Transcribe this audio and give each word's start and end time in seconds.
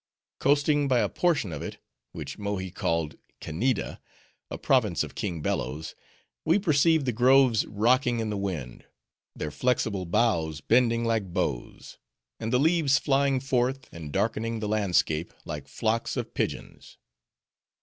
Coasting 0.39 0.87
by 0.87 0.97
a 0.97 1.07
portion 1.09 1.51
of 1.53 1.61
it, 1.61 1.77
which 2.11 2.39
Mohi 2.39 2.71
called 2.71 3.17
Kanneeda, 3.39 3.99
a 4.49 4.57
province 4.57 5.03
of 5.03 5.13
King 5.13 5.43
Bello's, 5.43 5.93
we 6.43 6.57
perceived 6.57 7.05
the 7.05 7.11
groves 7.11 7.67
rocking 7.67 8.19
in 8.19 8.31
the 8.31 8.35
wind; 8.37 8.85
their 9.35 9.51
flexible 9.51 10.07
boughs 10.07 10.59
bending 10.59 11.05
like 11.05 11.31
bows; 11.35 11.99
and 12.39 12.51
the 12.51 12.59
leaves 12.59 12.97
flying 12.97 13.39
forth, 13.39 13.87
and 13.93 14.11
darkening 14.11 14.59
the 14.59 14.67
landscape, 14.67 15.31
like 15.45 15.67
flocks 15.67 16.17
of 16.17 16.33
pigeons. 16.33 16.97